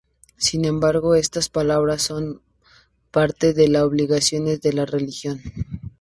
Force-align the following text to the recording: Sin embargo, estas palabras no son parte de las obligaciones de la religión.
Sin 0.37 0.65
embargo, 0.65 1.13
estas 1.13 1.49
palabras 1.49 2.01
no 2.09 2.17
son 2.17 2.41
parte 3.11 3.53
de 3.53 3.67
las 3.67 3.83
obligaciones 3.83 4.59
de 4.59 4.73
la 4.73 4.87
religión. 4.87 5.39